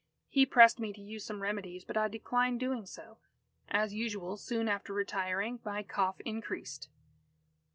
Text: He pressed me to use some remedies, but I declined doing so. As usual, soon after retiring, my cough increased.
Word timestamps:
He 0.29 0.47
pressed 0.47 0.79
me 0.79 0.93
to 0.93 0.99
use 0.99 1.23
some 1.23 1.43
remedies, 1.43 1.85
but 1.85 1.95
I 1.95 2.07
declined 2.07 2.59
doing 2.59 2.87
so. 2.87 3.19
As 3.69 3.93
usual, 3.93 4.35
soon 4.35 4.67
after 4.67 4.93
retiring, 4.93 5.59
my 5.63 5.83
cough 5.83 6.19
increased. 6.21 6.89